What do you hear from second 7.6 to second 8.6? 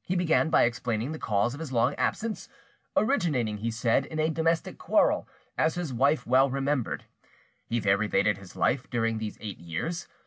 He there related his